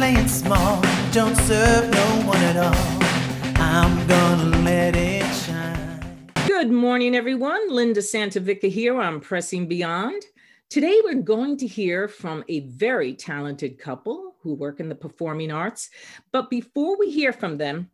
[0.00, 0.80] playing small,
[1.12, 3.62] don't serve no one at all.
[3.62, 6.32] I'm gonna let it shine.
[6.46, 7.70] Good morning, everyone.
[7.70, 10.22] Linda Santavica here on Pressing Beyond.
[10.70, 15.52] Today, we're going to hear from a very talented couple who work in the performing
[15.52, 15.90] arts.
[16.32, 17.90] But before we hear from them,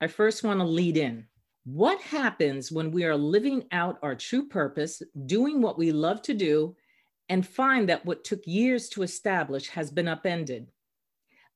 [0.00, 1.26] I first want to lead in.
[1.64, 6.32] What happens when we are living out our true purpose, doing what we love to
[6.32, 6.74] do,
[7.28, 10.68] and find that what took years to establish has been upended?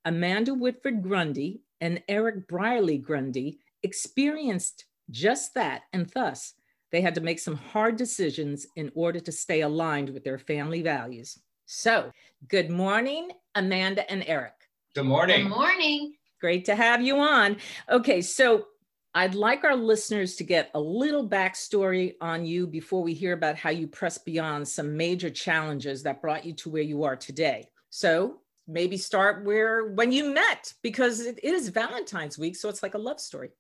[0.05, 6.55] Amanda Whitford Grundy and Eric Briley Grundy experienced just that, and thus
[6.93, 10.83] they had to make some hard decisions in order to stay aligned with their family
[10.83, 11.39] values.
[11.67, 12.13] So,
[12.49, 14.55] good morning, Amanda and Eric.
[14.95, 15.49] Good morning.
[15.49, 16.15] Good morning.
[16.41, 17.57] Great to have you on.
[17.91, 18.67] Okay, so
[19.15, 23.57] I'd like our listeners to get a little backstory on you before we hear about
[23.57, 27.69] how you pressed beyond some major challenges that brought you to where you are today.
[27.91, 32.83] So, maybe start where when you met because it, it is Valentine's week, so it's
[32.83, 33.51] like a love story.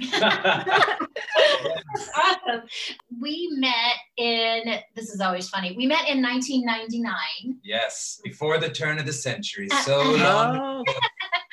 [0.14, 1.02] awesome.
[3.20, 7.58] We met in, this is always funny, we met in 1999.
[7.62, 9.68] yes, before the turn of the century.
[9.84, 10.18] So uh-uh.
[10.18, 10.84] long.
[10.86, 10.94] Oh.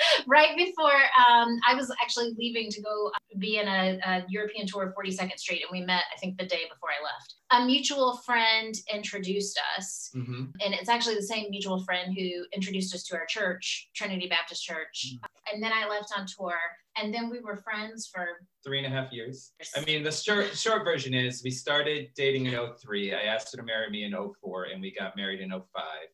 [0.28, 0.92] Right before
[1.28, 5.38] um, I was actually leaving to go be in a, a European tour of 42nd
[5.38, 7.36] Street, and we met, I think, the day before I left.
[7.52, 10.52] A mutual friend introduced us, Mhm.
[10.64, 14.64] and it's actually the same mutual friend who introduced us to our church, Trinity Baptist
[14.64, 15.14] Church.
[15.52, 16.58] And then I left on tour,
[16.98, 18.28] and then we were friends for
[18.66, 19.54] Three and a half years.
[19.78, 23.14] I mean, the short short version is we started dating in 03.
[23.14, 25.62] I asked her to marry me in 04, and we got married in 05.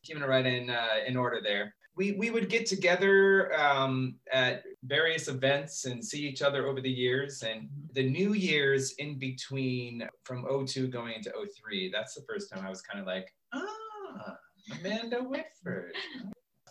[0.04, 1.74] Keeping it right in uh, in order there.
[1.96, 6.90] We, we would get together um, at various events and see each other over the
[6.90, 7.42] years.
[7.42, 12.64] And the New Year's in between from 02 going into 03, that's the first time
[12.66, 14.36] I was kind of like, ah,
[14.80, 15.94] Amanda Whitford.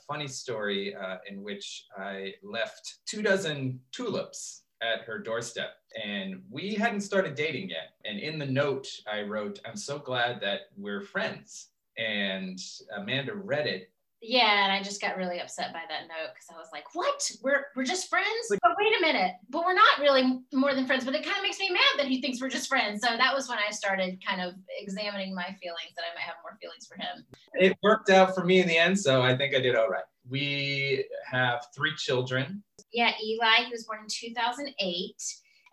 [0.07, 6.73] Funny story uh, in which I left two dozen tulips at her doorstep and we
[6.73, 7.93] hadn't started dating yet.
[8.05, 11.69] And in the note, I wrote, I'm so glad that we're friends.
[11.97, 12.59] And
[12.95, 13.91] Amanda read it
[14.25, 17.29] Yeah, and I just got really upset by that note because I was like, "What?
[17.41, 18.47] We're we're just friends?
[18.49, 21.43] But wait a minute, but we're not really more than friends." But it kind of
[21.43, 23.01] makes me mad that he thinks we're just friends.
[23.01, 26.35] So that was when I started kind of examining my feelings that I might have
[26.41, 27.25] more feelings for him.
[27.55, 30.05] it worked out for me in the end, so I think I did all right.
[30.29, 32.63] We have three children.
[32.93, 35.15] Yeah, Eli, he was born in 2008,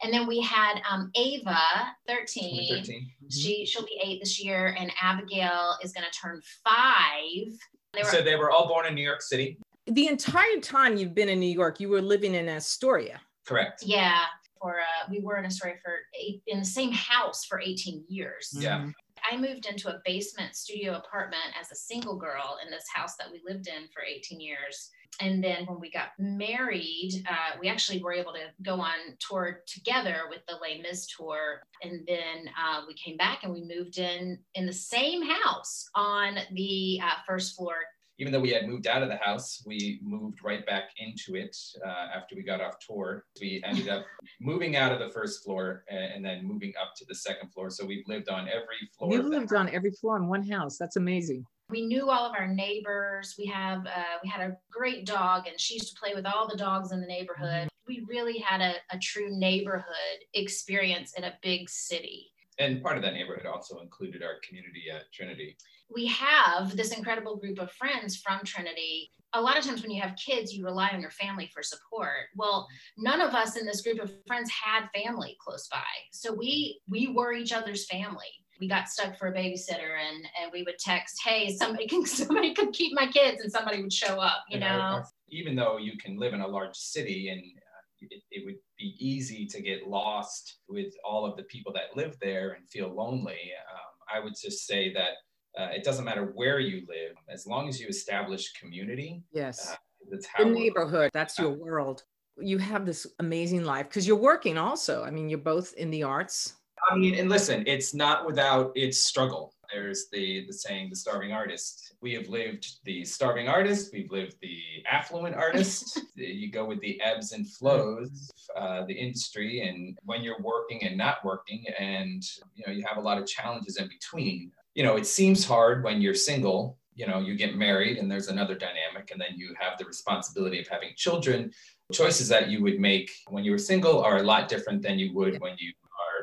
[0.03, 1.61] and then we had um, Ava,
[2.09, 2.67] 13.
[2.69, 3.11] 2013.
[3.31, 7.55] She she'll be eight this year, and Abigail is going to turn five.
[7.95, 9.59] They were So they were all born in New York City.
[9.87, 13.21] the entire time you've been in New York, you were living in Astoria.
[13.47, 13.83] Correct.
[13.85, 14.21] yeah.
[14.61, 18.51] For uh, we were in Astoria for eight, in the same house for 18 years.
[18.53, 18.91] Yeah.
[19.31, 23.27] I moved into a basement studio apartment as a single girl in this house that
[23.33, 24.91] we lived in for 18 years.
[25.21, 29.61] And then when we got married, uh, we actually were able to go on tour
[29.67, 31.63] together with the Les Mis tour.
[31.83, 36.39] And then uh, we came back and we moved in in the same house on
[36.53, 37.75] the uh, first floor.
[38.19, 41.57] Even though we had moved out of the house, we moved right back into it
[41.87, 43.25] uh, after we got off tour.
[43.41, 44.05] We ended up
[44.41, 47.71] moving out of the first floor and, then moving up to the second floor.
[47.71, 49.13] So we've lived on every floor.
[49.13, 50.77] You of the lived on every floor in one house.
[50.77, 51.47] That's amazing.
[51.71, 53.35] We knew all of our neighbors.
[53.39, 56.49] We have uh, we had a great dog, and she used to play with all
[56.49, 57.69] the dogs in the neighborhood.
[57.87, 62.33] We really had a, a true neighborhood experience in a big city.
[62.59, 65.57] And part of that neighborhood also included our community at Trinity.
[65.93, 69.11] We have this incredible group of friends from Trinity.
[69.33, 72.27] A lot of times when you have kids, you rely on your family for support.
[72.37, 75.83] Well, none of us in this group of friends had family close by.
[76.13, 78.27] So we we were each other's family.
[78.61, 82.55] We got stuck for a babysitter and and we would text, "Hey, somebody can somebody
[82.55, 84.97] could keep my kids," and somebody would show up, you And know.
[84.97, 88.57] our- even though you can live in a large city and uh, it, it would
[88.77, 92.93] be easy to get lost with all of the people that live there and feel
[92.93, 93.39] lonely,
[93.73, 95.11] um, I would just say that
[95.57, 99.71] uh, it doesn't matter where you live, as long as you establish community, Yes.
[99.73, 99.77] uh,
[100.11, 102.03] that's how the neighborhood, that's your world.
[102.39, 105.05] You have this amazing life because you're working also.
[105.05, 106.55] I mean, you're both in the arts.
[106.89, 109.55] I mean, and listen, it's not without its struggle.
[109.73, 111.95] There's the the saying, the starving artist.
[112.01, 113.93] We have lived the starving artist.
[113.93, 114.61] We've lived the
[114.91, 116.01] affluent artist.
[116.15, 120.97] you go with the ebbs and flows, uh, the industry, and when you're working and
[120.97, 122.23] not working, and
[122.55, 124.51] you know you have a lot of challenges in between.
[124.75, 126.79] You know, it seems hard when you're single.
[126.95, 130.61] You know, you get married, and there's another dynamic, and then you have the responsibility
[130.61, 131.53] of having children.
[131.93, 135.13] Choices that you would make when you were single are a lot different than you
[135.15, 135.73] would when you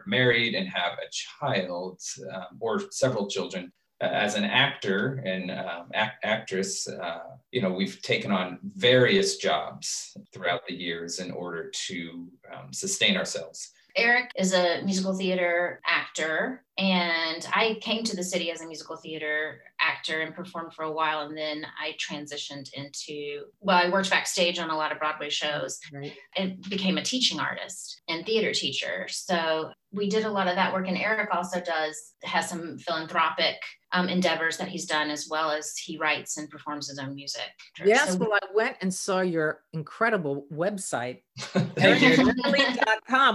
[0.08, 2.00] married and have a child
[2.34, 3.72] um, or several children.
[4.00, 7.20] as an actor and um, act- actress, uh,
[7.52, 13.18] you know, we've taken on various jobs throughout the years in order to um, sustain
[13.18, 13.72] ourselves.
[13.98, 18.96] Eric is a musical theater actor, and I came to the city as a musical
[18.96, 21.22] theater actor and performed for a while.
[21.22, 25.80] And then I transitioned into, well, I worked backstage on a lot of Broadway shows
[25.92, 26.14] Right.
[26.38, 29.08] and became a teaching artist and theater teacher.
[29.10, 30.88] So we did a lot of that work.
[30.88, 33.56] And Eric also does, has some philanthropic
[33.94, 37.50] um, endeavors that he's done, as well as he writes and performs his own music.
[37.86, 42.34] Yes, So- well, I went and saw your incredible website, Thank you.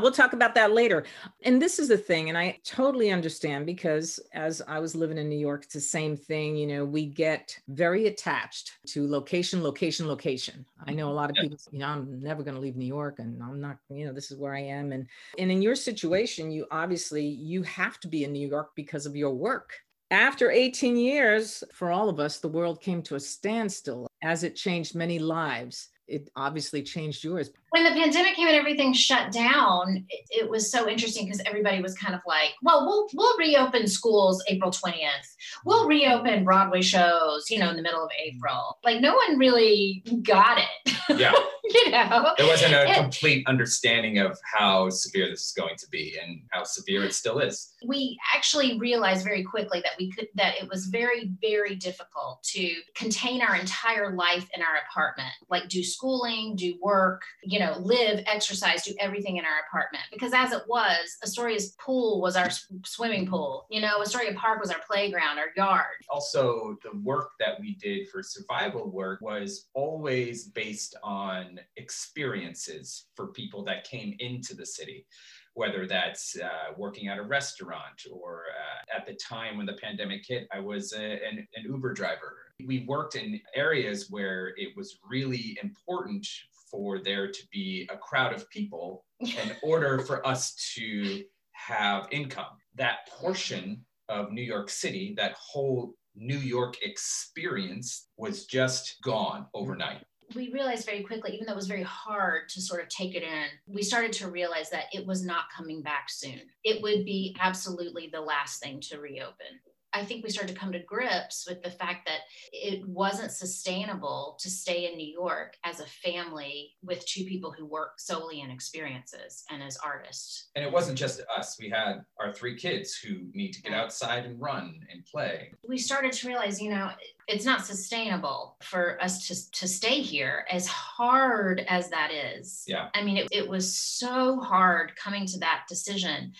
[0.02, 1.04] We'll talk about that later.
[1.44, 5.28] And this is the thing, and I totally understand because as I was living in
[5.28, 6.56] New York, it's the same thing.
[6.56, 10.66] You know, we get very attached to location, location, location.
[10.86, 11.42] I know a lot of Yeah.
[11.42, 14.12] people, you know, I'm never going to leave New York and I'm not, you know,
[14.12, 14.92] this is where I am.
[14.92, 15.06] And
[15.38, 19.14] and in your situation, you obviously you have to be in New York because of
[19.16, 19.72] your work.
[20.12, 24.54] After 18 years, for all of us, the world came to a standstill as it
[24.54, 25.88] changed many lives.
[26.06, 27.50] It obviously changed yours.
[27.70, 31.80] when the pandemic came and everything shut down, it, it was so interesting because everybody
[31.80, 35.34] was kind of like, "Well, we'll we'll reopen schools April twentieth.
[35.64, 38.34] We'll reopen Broadway shows, you know, in the middle of mm.
[38.34, 41.32] April." Like no one really got it, Yeah,
[41.64, 42.34] you know.
[42.36, 46.42] there wasn't a It- complete understanding of how severe this is going to be and
[46.50, 47.71] how severe it still is.
[47.86, 52.74] We actually realized very quickly that we could that it was very very difficult to
[52.94, 55.32] contain our entire life in our apartment.
[55.50, 60.04] Like do schooling do work you know live exercise do everything in our apartment.
[60.12, 62.48] Because as it was astoria's pool was our
[62.84, 63.66] swimming pool.
[63.70, 65.86] You know astoria park was our playground our yard.
[66.08, 73.28] Also, the work that we did for survival work was always based on experiences for
[73.28, 75.06] people that came into the city.
[75.54, 80.24] Whether that's uh, working at a restaurant or uh, at the time when the pandemic
[80.26, 82.36] hit, I was a, an, an Uber driver.
[82.64, 86.26] We worked in areas where it was really important
[86.70, 91.22] for there to be a crowd of people in order for us to
[91.52, 92.56] have income.
[92.74, 100.04] That portion of New York City, that whole New York experience was just gone overnight.
[100.34, 103.22] We realized very quickly, even though it was very hard to sort of take it
[103.22, 106.40] in, we started to realize that it was not coming back soon.
[106.64, 109.60] It would be absolutely the last thing to reopen.
[109.94, 112.20] I think we started to come to grips with the fact that
[112.52, 117.66] it wasn't sustainable to stay in New York as a family with two people who
[117.66, 120.48] work solely in experiences and as artists.
[120.54, 121.56] And it wasn't just us.
[121.58, 125.52] We had our three kids who need to get outside and run and play.
[125.68, 126.90] we started to realize, you know,
[127.28, 132.64] it's not sustainable for us to, to stay here as hard as that is.
[132.66, 132.88] Yeah.
[132.94, 136.32] I mean, it, it was so hard coming to that decision.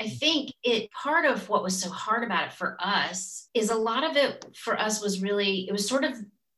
[0.00, 3.74] I think it part of what was so hard about it for us is a
[3.74, 6.12] lot of it for us was really, it was sort of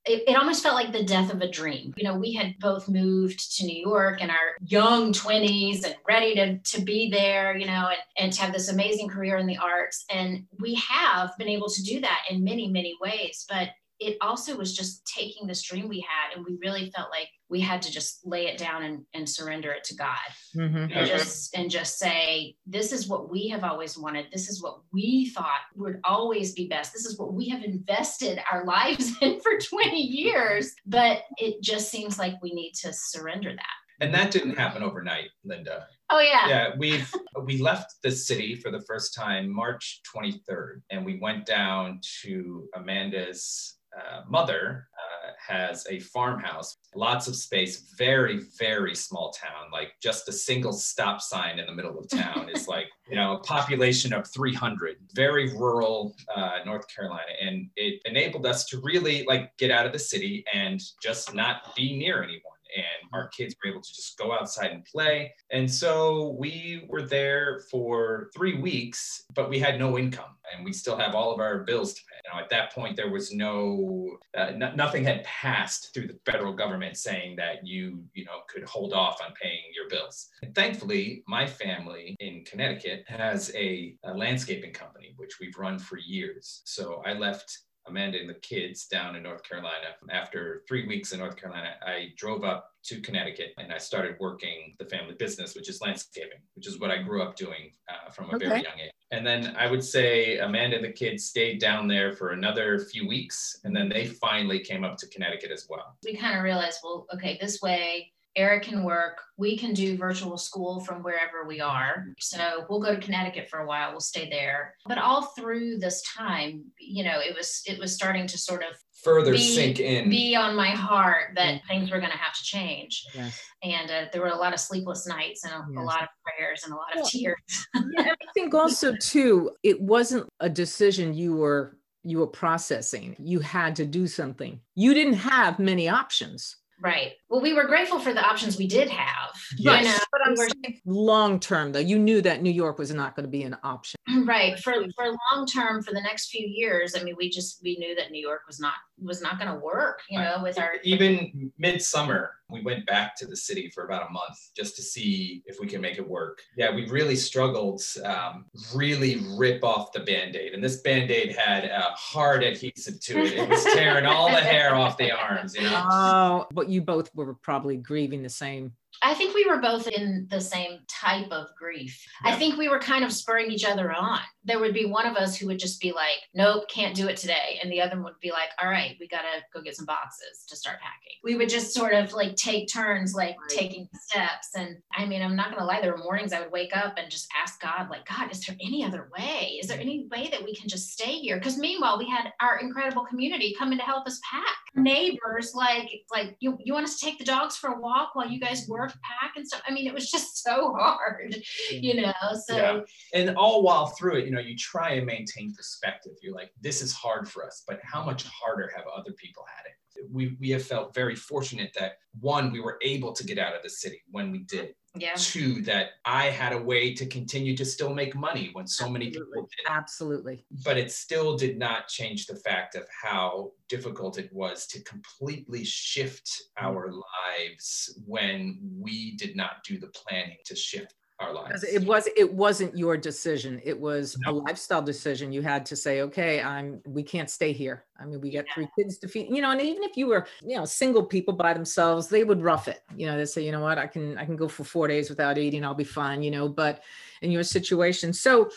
[0.07, 1.93] it, it almost felt like the death of a dream.
[1.97, 6.35] You know, we had both moved to New York in our young 20s and ready
[6.37, 9.59] to, to be there, you know, and, and to have this amazing career in the
[9.59, 10.05] arts.
[10.11, 13.45] And we have been able to do that in many, many ways.
[13.49, 17.29] But it also was just taking this dream we had, and we really felt like
[17.50, 20.17] we had to just lay it down and, and surrender it to God
[20.56, 20.88] Mhm.
[20.91, 20.99] Yeah.
[21.00, 24.79] and just and just say this is what we have always wanted this is what
[24.93, 29.41] we thought would always be best this is what we have invested our lives in
[29.41, 34.31] for 20 years but it just seems like we need to surrender that And that
[34.31, 35.86] didn't happen overnight, Linda.
[36.10, 37.13] oh yeah, Yeah, we've
[37.44, 42.69] we left the city for the first time March 23rd, and we went down to
[42.77, 49.93] Amanda's uh, mother uh, has a farmhouse, lots of space, very very small town, like
[50.03, 53.39] just a single stop sign in the middle of town is like you know a
[53.41, 59.56] population of 300, very rural uh, North Carolina, and it enabled us to really like
[59.56, 63.70] get out of the city and just not be near anyone and our kids were
[63.70, 65.32] able to just go outside and play.
[65.50, 70.72] And so we were there for three weeks, but we had no income and we
[70.72, 72.17] still have all of our bills to pay.
[72.32, 76.53] Know, at that point, there was no, uh, no- nothing had passed through the federal
[76.53, 80.29] government saying that you, you know, could hold off on paying your bills.
[80.43, 85.98] And thankfully, my family in Connecticut has a, a landscaping company, which we've run for
[85.98, 86.62] years.
[86.65, 89.89] So I left Amanda and the kids down in North Carolina.
[90.10, 94.75] After three weeks in North Carolina, I drove up to Connecticut and I started working
[94.79, 98.32] the family business, which is landscaping, which is what I grew up doing uh, from
[98.34, 98.91] a very young age.
[99.13, 103.08] And then I would say Amanda and the kids stayed down there for another few
[103.08, 105.96] weeks, and then they finally came up to Connecticut as well.
[106.05, 109.19] we kind of realized well okay this way Eric can work.
[109.37, 112.06] We can do virtual school from wherever we are.
[112.19, 113.91] So we'll go to Connecticut for a while.
[113.91, 114.75] We'll stay there.
[114.87, 118.75] But all through this time, you know, it was it was starting to sort of
[119.05, 120.11] Further be, sink in.
[120.11, 123.05] be on my heart that things were going to have to change.
[123.15, 123.41] Yes.
[123.63, 126.63] And uh, there were a lot of sleepless nights and a, a lot of prayers
[126.65, 127.67] and a lot of Well, tears.
[127.75, 133.15] Yeah, I think also too, it wasn't a decision you were you were processing.
[133.19, 134.61] You had to do something.
[134.75, 136.56] You didn't have many options.
[136.82, 137.13] Right.
[137.29, 139.31] Well, we were grateful for the options we did have.
[139.58, 139.84] Yes.
[139.84, 142.93] You know, But I'm we were- long term though, you knew that New York was
[142.94, 144.00] not going to be an option.
[144.24, 147.76] right for for long term for the next few years i mean we just we
[147.76, 150.74] knew that new york was not was not going to work you know with our
[150.82, 155.43] even midsummer we went back to the city for about a month just to see
[155.46, 156.43] if we can make it work.
[156.56, 161.90] Yeah we really struggled um, really rip off the band-aid and this band-aid had a
[161.94, 163.34] hard adhesive to it.
[163.34, 165.86] It was tearing all the hair off the arms you know?
[165.90, 168.72] Oh, but you both were probably grieving the same.
[169.03, 172.05] I think we were both in the same type of grief.
[172.25, 174.21] I think we were kind of spurring each other on.
[174.45, 177.17] There would be one of us who would just be like nope can't do it
[177.17, 179.87] today and the other one would be like all right we gotta go get some
[179.87, 181.17] boxes to start packing.
[181.25, 183.49] We would just sort of like take turns like Right.
[183.49, 186.77] taking steps and i mean i'm not gonna lie there were mornings i would wake
[186.77, 189.59] up and just ask god like god is there any other way?
[189.61, 189.83] Is there mm.
[189.83, 191.39] any way that we can just stay here?
[191.39, 194.45] Because meanwhile we had our incredible community coming to help us pack.
[194.75, 198.29] Neighbors like like you, you want us to take the dogs for a walk while
[198.29, 199.63] you guys work pack and stuff.
[199.67, 201.37] I mean it was just so hard
[201.70, 202.13] you know
[202.47, 202.81] so Yeah.
[203.15, 206.13] and all while through it you know you try and maintain perspective.
[206.23, 209.67] You're like this is hard for us but how much harder have other people had
[209.67, 209.75] it
[210.11, 213.63] we, we have felt very fortunate that one we were able to get out of
[213.63, 217.65] the city when we did yeah two that i had a way to continue to
[217.65, 219.57] still make money when so many people Absolutely.
[219.57, 220.45] did Absolutely.
[220.65, 225.65] but it still did not change the fact of how difficult it was to completely
[225.65, 226.29] shift
[226.59, 226.65] mm.
[226.67, 232.09] our lives when we did not do the planning to shift our lives it was
[232.17, 233.61] it wasn't your decision.
[233.63, 235.33] It was a lifestyle decision.
[235.33, 237.85] You had to say, okay, I'm we can't stay here.
[238.01, 240.27] I mean, we got three kids to feed, you know, and even if you were,
[240.43, 242.83] you know, single people by themselves, they would rough it.
[242.97, 245.11] You know, they say, you know what, I can I can go for four days
[245.11, 246.83] without eating, I'll be fine, you know, but
[247.23, 248.13] in your situation.
[248.13, 248.51] So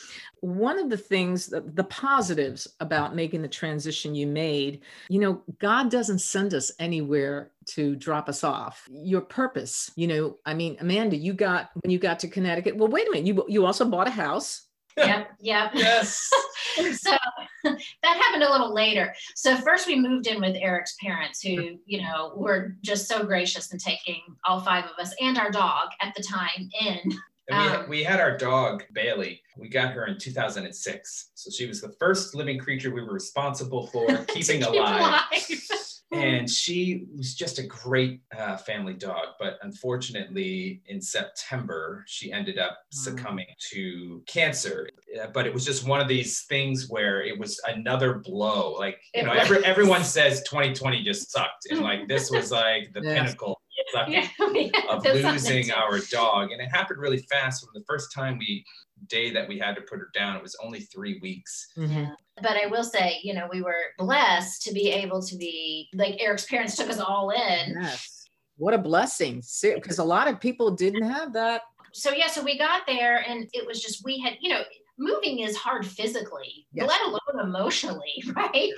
[0.43, 5.41] one of the things the, the positives about making the transition you made you know
[5.59, 8.89] god doesn't send us anywhere to drop us off.
[8.91, 12.89] Your purpose you know i mean amanda you got when you got to connecticut well
[12.89, 14.63] wait a minute you you also bought a house
[14.97, 16.29] yep yep yes
[16.93, 17.11] so
[17.63, 19.13] that happened a little later.
[19.35, 23.71] So first we moved in with Eric's parents who, you know, were just so gracious
[23.71, 26.99] in taking all five of us and our dog at the time in.
[27.49, 29.41] And we, Um, we had our dog Bailey.
[29.57, 31.31] We got her in 2006.
[31.33, 34.99] So she was the first living creature we were responsible for keeping keep alive.
[34.99, 35.59] alive.
[36.13, 39.29] And she was just a great uh, family dog.
[39.39, 44.89] But unfortunately, in September, she ended up succumbing to cancer.
[45.19, 48.73] Uh, but it was just one of these things where it was another blow.
[48.73, 51.67] Like, you know, every, everyone says 2020 just sucked.
[51.69, 53.59] And like, this was like the pinnacle
[54.07, 54.27] Yeah,
[54.89, 56.51] of losing our dog.
[56.51, 57.63] And it happened really fast.
[57.63, 58.65] From the first time we
[59.13, 61.71] day that we had to put her down, it was only three weeks.
[61.77, 62.13] Mhm.
[62.41, 66.15] But I will say, you know, we were blessed to be able to be like
[66.19, 67.77] Eric's parents took us all in.
[67.81, 68.09] yes
[68.57, 69.41] what a blessing
[69.75, 71.61] because a lot of people didn't have that
[71.93, 74.63] so yeah, so we got there and it was just we had, you know,
[75.03, 76.87] moving is hard physically, Yes.
[76.87, 78.71] let alone emotionally, right?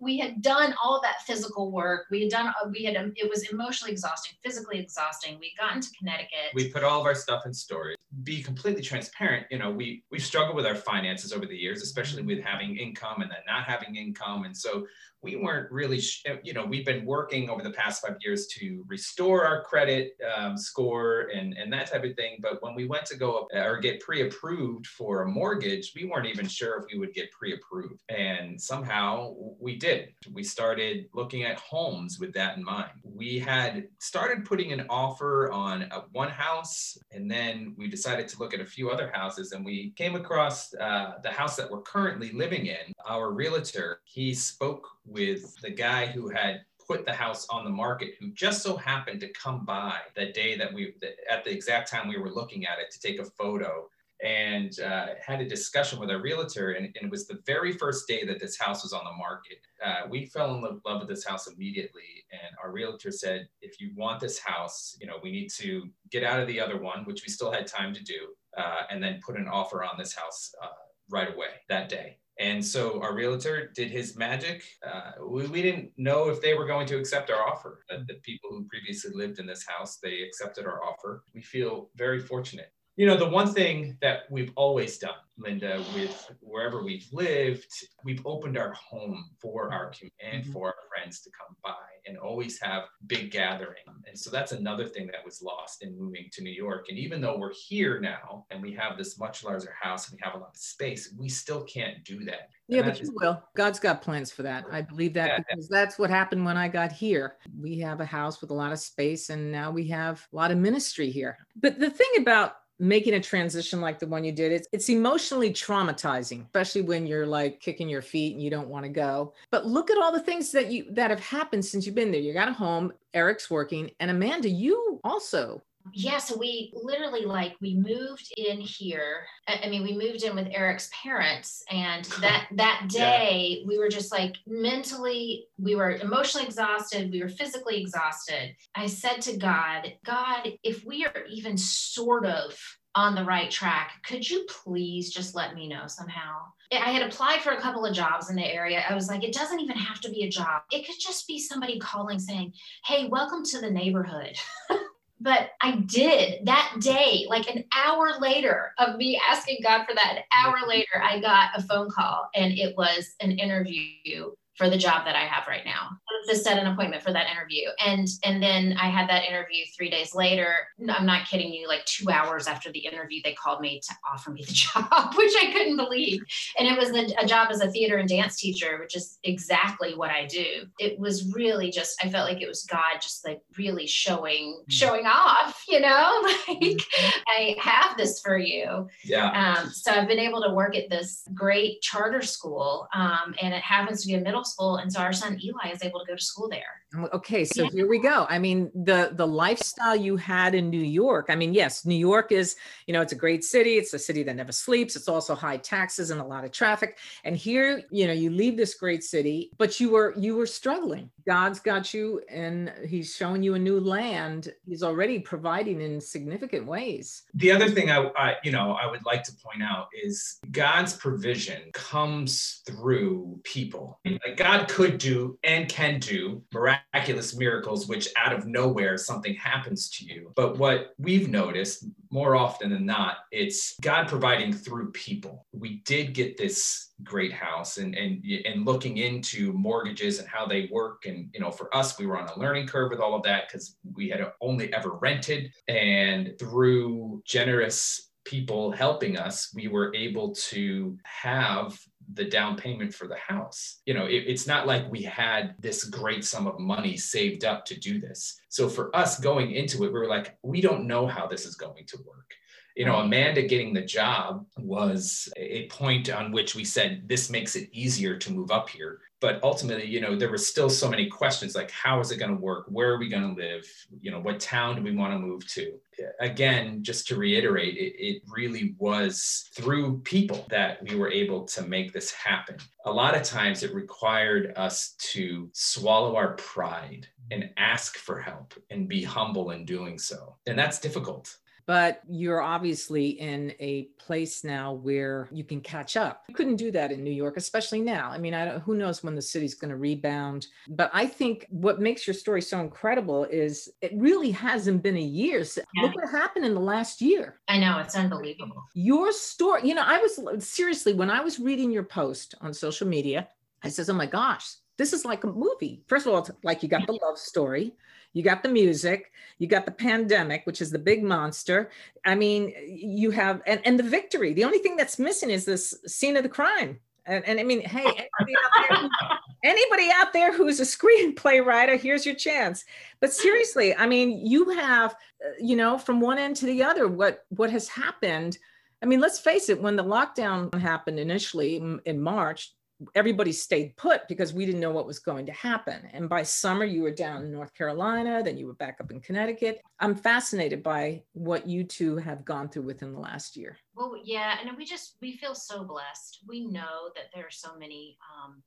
[0.00, 2.06] We had done all that physical work.
[2.10, 5.38] We had done uh, we had um, it was emotionally exhausting, physically exhausting.
[5.40, 6.52] We got into Connecticut.
[6.54, 7.96] We put all of our stuff in storage.
[8.22, 9.46] Be completely transparent.
[9.50, 13.22] You know, we we've struggled with our finances over the years, especially with having income
[13.22, 14.44] and then not having income.
[14.44, 14.86] And so
[15.22, 18.84] we weren't really, sh- you know, we've been working over the past five years to
[18.88, 22.38] restore our credit um, score and, and that type of thing.
[22.40, 26.26] But when we went to go up, or get pre-approved for a mortgage, we weren't
[26.26, 28.02] even sure if we would get pre-approved.
[28.08, 30.08] And somehow we did.
[30.32, 32.90] We started looking at homes with that in mind.
[33.04, 38.38] We had started putting an offer on a one house, and then we decided to
[38.38, 41.82] look at a few other houses, and we came across uh, the house that we're
[41.82, 42.92] currently living in.
[43.06, 48.14] Our realtor, he spoke with the guy who had put the house on the market
[48.18, 50.94] who just so happened to come by that day that we
[51.30, 53.88] at the exact time we were looking at it to take a photo
[54.22, 58.06] and uh, had a discussion with our realtor and, and it was the very first
[58.06, 59.58] day that this house was on the market.
[59.84, 63.90] Uh, we fell in love with this house immediately and our realtor said if you
[63.96, 67.22] want this house you know we need to get out of the other one which
[67.24, 70.54] we still had time to do uh, and then put an offer on this house
[70.62, 70.68] uh,
[71.10, 74.64] right away that day And so our realtor did his magic.
[74.84, 77.84] Uh, we, we didn't know if they were going to accept our offer.
[77.88, 81.22] But the people who previously lived in this house, they accepted our offer.
[81.34, 82.72] We feel very fortunate.
[82.96, 87.66] You know, the one thing that we've always done, Linda, with wherever we've lived,
[88.04, 90.52] we've opened our home for our community and Mhm.
[90.52, 93.82] for our friends to come by and always have big gathering.
[94.06, 96.90] And so that's another thing that was lost in moving to New York.
[96.90, 100.24] And even though we're here now and we have this much larger house and we
[100.24, 102.50] have a lot of space, we still can't do that.
[102.68, 103.42] Yeah, And but that you is- will.
[103.56, 104.66] God's got plans for that.
[104.70, 105.38] I believe that Yeah.
[105.38, 107.38] because that's what happened when I got here.
[107.58, 110.50] We have a house with a lot of space and now we have a lot
[110.50, 111.38] of ministry here.
[111.56, 115.50] But the thing about making a transition like the one you did, it's, it's emotionally
[115.50, 119.32] traumatizing, especially when you're like kicking your feet and you don't want to go.
[119.50, 122.20] But look at all the things that you that have happened since you've been there.
[122.20, 127.54] You got a home, Eric's working, and Amanda, you also yeah so we literally like
[127.60, 132.88] we moved in here i mean we moved in with eric's parents and that that
[132.90, 133.18] Yeah.
[133.18, 138.86] day we were just like mentally we were emotionally exhausted we were physically exhausted i
[138.86, 142.56] said to god god if we are even sort of
[142.94, 146.40] on the right track could you please just let me know somehow
[146.72, 148.82] I had applied for a couple of jobs in the area.
[148.88, 150.62] I was like, it doesn't even have to be a job.
[150.70, 152.54] It could just be somebody calling saying,
[152.86, 154.34] Hey, welcome to the neighborhood.
[155.22, 160.16] but I did that day, like an hour later of me asking God for that,
[160.16, 164.78] an hour later, I got a phone call and it was an interview for the
[164.78, 165.90] job that I have right now.
[166.28, 167.68] To set an appointment for that interview.
[167.84, 170.54] And and then I had that interview three days later.
[170.88, 174.30] I'm not kidding you, like two hours after the interview, they called me to offer
[174.30, 176.22] me the job, which I couldn't believe.
[176.56, 179.96] And it was a, a job as a theater and dance teacher, which is exactly
[179.96, 180.66] what I do.
[180.78, 185.06] It was really just, I felt like it was God just like really showing, showing
[185.06, 186.82] off, you know, like
[187.26, 188.86] I have this for you.
[189.02, 189.56] yeah.
[189.58, 193.62] Um, so I've been able to work at this great charter school, um, and it
[193.62, 194.76] happens to be a middle school.
[194.76, 196.74] And so our son Eli is able to go to school there.
[197.18, 197.70] Okay, so Yeah.
[197.76, 198.26] here we go.
[198.28, 201.26] I mean, the the lifestyle you had in New York.
[201.30, 202.48] I mean, yes, New York is,
[202.86, 203.74] you know, it's a great city.
[203.80, 204.94] It's a city that never sleeps.
[204.96, 206.98] It's also high taxes and a lot of traffic.
[207.24, 211.10] And here, you know, you leave this great city, but you were you were struggling.
[211.26, 214.52] God's got you and he's showing you a new land.
[214.68, 217.22] He's already providing in significant ways.
[217.44, 220.92] the other thing I, I you know i would like to point out is god's
[221.04, 228.32] provision comes through people like god could do and can do miraculous miracles which out
[228.32, 230.32] of nowhere something happens to you.
[230.36, 235.46] But what we've noticed more often than not it's god providing through people.
[235.52, 240.68] We did get this great house and and and looking into mortgages and how they
[240.70, 241.06] work.
[241.06, 243.48] And you know for us we were on a learning curve with all of that
[243.48, 245.52] because we had only ever rented.
[245.68, 251.78] And through generous people helping us we were able to have
[252.14, 253.80] the down payment for the house.
[253.86, 257.64] You know it, it's not like we had this great sum of money saved up
[257.66, 258.40] to do this.
[258.48, 261.54] So for us going into it we were like we don't know how this is
[261.54, 262.34] going to work
[262.76, 263.06] you know, mm-hmm.
[263.06, 268.16] Amanda getting the job was a point on which we said this makes it easier
[268.16, 269.00] to move up here.
[269.20, 272.34] But ultimately, you know, there were still so many questions like, how is it going
[272.34, 272.66] to work?
[272.68, 273.64] Where are we going to live?
[274.00, 275.78] You know, what town do we want to move to?
[276.18, 281.62] Again, just to reiterate, it, it really was through people that we were able to
[281.62, 282.56] make this happen.
[282.84, 288.54] A lot of times it required us to swallow our pride and ask for help
[288.70, 290.34] and be humble in doing so.
[290.48, 291.36] And that's difficult.
[291.66, 296.24] But you're obviously in a place now where you can catch up.
[296.28, 298.10] You couldn't do that in New York, especially now.
[298.10, 300.48] I mean, I don't, who knows when the city's going to rebound.
[300.68, 305.00] But I think what makes your story so incredible is it really hasn't been a
[305.00, 305.44] year.
[305.74, 305.82] Yeah.
[305.82, 307.40] Look what happened in the last year.
[307.48, 308.62] I know it's unbelievable.
[308.74, 312.86] Your story, you know, I was seriously, when I was reading your post on social
[312.86, 313.28] media,
[313.62, 315.80] I says, oh my gosh, this is like a movie.
[315.86, 317.72] First of all, it's like you got the love story,
[318.14, 321.70] you got the music, you got the pandemic, which is the big monster.
[322.04, 324.32] I mean, you have, and, and the victory.
[324.32, 326.80] The only thing that's missing is this scene of the crime.
[327.06, 328.88] And, and I mean, hey, anybody out, there,
[329.44, 332.64] anybody out there who's a screenplay writer, here's your chance.
[332.98, 336.88] But seriously, I mean, you have, uh, you know, from one end to the other,
[336.88, 338.36] what what has happened.
[338.82, 342.52] I mean, let's face it, when the lockdown happened initially in- in March,
[342.94, 345.88] everybody stayed put because we didn't know what was going to happen.
[345.92, 349.00] And by summer, you were down in North Carolina, then you were back up in
[349.00, 349.60] Connecticut.
[349.80, 353.58] I'm fascinated by what you two have gone through within the last year.
[353.74, 356.20] Well, yeah, and we just we feel so blessed.
[356.26, 358.42] We know that there are so many um,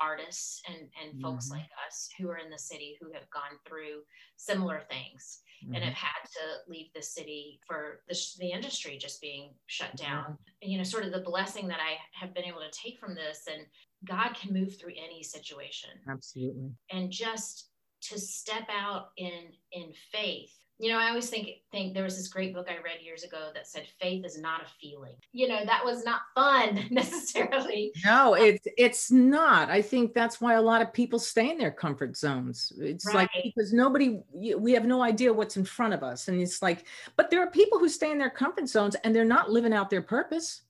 [0.00, 1.52] artists and, and folks Mhm.
[1.52, 4.04] like us who are in the city who have gone through
[4.36, 5.82] similar things and Mhm.
[5.82, 10.04] have had to leave the city for the, the industry just being shut Mm-hmm.
[10.06, 10.38] down.
[10.62, 13.46] You know, sort of the blessing that I have been able to take from this,
[13.46, 13.66] and
[14.04, 16.74] God can move through any situation Absolutely.
[16.90, 17.70] and just
[18.02, 22.28] to step out in in faith you know i always think think there was this
[22.28, 25.64] great book i read years ago that said faith is not a feeling you know
[25.64, 29.70] that was not fun necessarily No, it's it's not.
[29.70, 32.72] I think that's why a lot of people stay in their comfort zones.
[32.78, 36.62] It's like because nobody we have no idea what's in front of us and it's
[36.62, 36.86] like
[37.16, 39.90] but there are people who stay in their comfort zones and they're not living out
[39.90, 40.62] their purpose.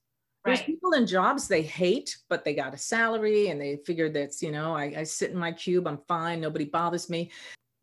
[0.45, 4.13] There's right people in jobs they hate, but they got a salary and they figured
[4.13, 7.31] that's, you know, I, I sit in my cube, I'm fine, nobody bothers me.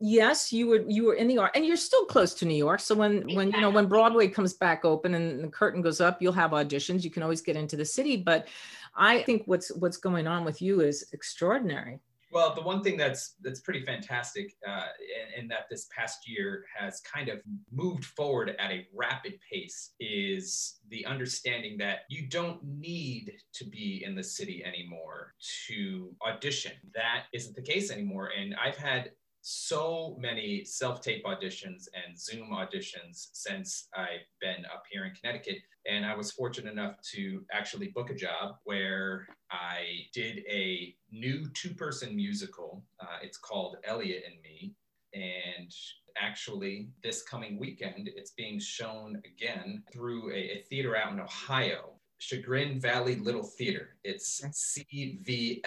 [0.06, 2.80] Yes, you were you were in the art and you're still close to New York.
[2.80, 6.20] So when when you know when Broadway comes back open and the curtain goes up,
[6.20, 7.04] you'll have auditions.
[7.04, 8.18] You can always get into the city.
[8.18, 8.48] But
[8.94, 12.00] I think what's what's going on with you is extraordinary.
[12.30, 14.88] Well, the one thing that's that's pretty fantastic, uh,
[15.36, 17.40] in, in that this past year has kind of
[17.72, 24.02] moved forward at a rapid pace, is the understanding that you don't need to be
[24.04, 25.32] in the city anymore
[25.68, 26.72] to audition.
[26.94, 29.12] That isn't the case anymore, and I've had
[29.46, 35.58] so many self-tape auditions and Zoom auditions since I've been up here in Connecticut.
[35.86, 41.46] And I was fortunate enough to actually book a job where I did a new
[41.52, 42.82] two person musical.
[42.98, 44.72] Uh, it's called Elliot and Me.
[45.12, 45.70] And
[46.16, 51.90] actually, this coming weekend, it's being shown again through a, a theater out in Ohio.
[52.16, 53.96] Chagrin Valley Little Theater.
[54.04, 55.64] It's cvlt.org.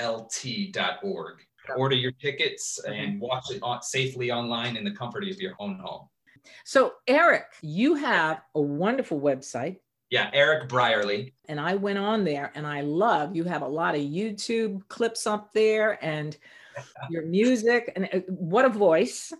[1.75, 5.79] Order your tickets and watch it on, safely online in the comfort of your own
[5.79, 6.07] home.
[6.65, 9.77] So Eric, you have a wonderful website.
[10.09, 11.33] Yeah, Eric Brierly.
[11.49, 15.27] and I went on there and I love you have a lot of YouTube clips
[15.27, 16.37] up there and
[17.09, 19.33] your music and uh, what a voice.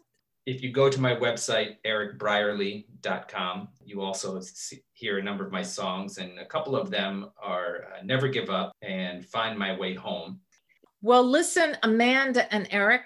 [0.46, 5.62] If you go to my website, ericbrierly.com, you also see, hear a number of my
[5.62, 9.94] songs, and a couple of them are uh, Never Give Up and Find My Way
[9.96, 10.40] Home.
[11.04, 13.04] Well, listen, Amanda and Eric,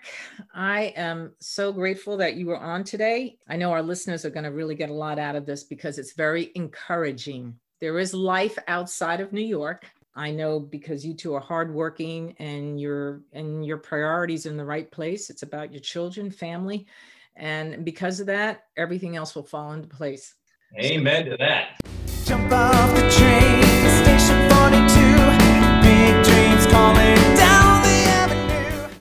[0.53, 3.37] I am so grateful that you were on today.
[3.49, 5.97] I know our listeners are going to really get a lot out of this because
[5.97, 7.53] it's very encouraging.
[7.81, 9.91] There is life outside of New York.
[10.15, 14.89] I know because you two are hardworking and your and your priorities in the right
[14.89, 15.29] place.
[15.29, 16.87] It's about your children, family,
[17.35, 20.35] and because of that, everything else will fall into place.
[20.79, 21.79] Amen so, to that.
[22.25, 23.63] Jump off the train,
[24.03, 25.11] station 42.
[25.83, 27.20] Big dreams calling.